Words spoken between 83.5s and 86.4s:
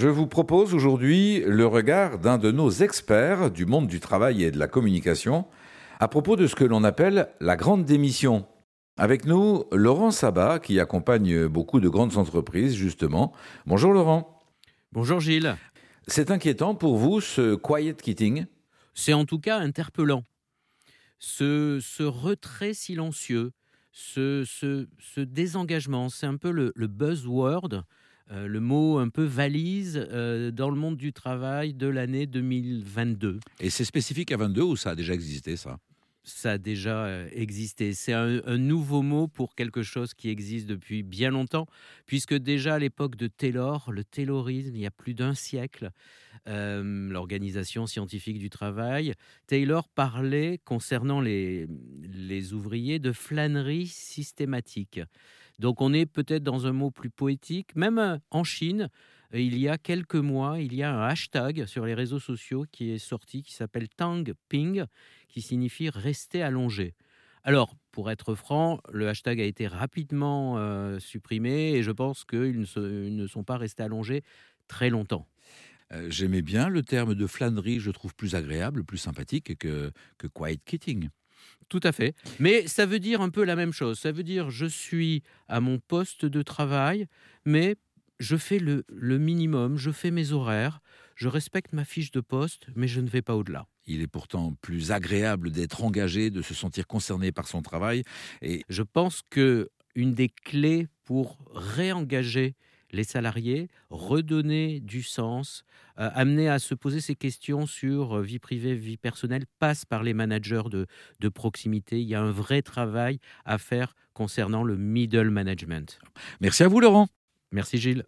même chose. Ça veut dire je suis à mon poste